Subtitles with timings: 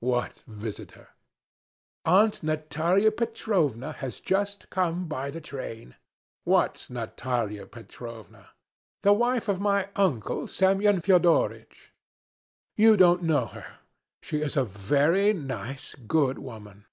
[0.00, 1.08] "What visitor?"
[2.04, 5.94] "Aunt Natalya Petrovna has just come by the train."
[6.44, 8.50] "What Natalya Petrovna?"
[9.02, 11.94] "The wife of my uncle Semyon Fyodoritch.
[12.76, 13.78] You don't know her.
[14.20, 16.84] She is a very nice, good woman."